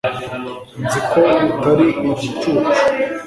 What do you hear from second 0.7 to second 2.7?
nzi ko utari igicucu